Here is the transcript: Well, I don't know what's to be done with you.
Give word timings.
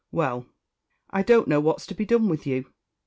Well, 0.11 0.47
I 1.11 1.21
don't 1.21 1.47
know 1.47 1.59
what's 1.59 1.85
to 1.85 1.93
be 1.93 2.05
done 2.05 2.27
with 2.27 2.47
you. 2.47 2.73